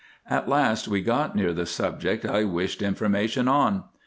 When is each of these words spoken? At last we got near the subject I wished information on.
At 0.27 0.49
last 0.49 0.87
we 0.87 1.03
got 1.03 1.35
near 1.35 1.53
the 1.53 1.67
subject 1.67 2.25
I 2.25 2.43
wished 2.43 2.81
information 2.81 3.47
on. 3.47 3.83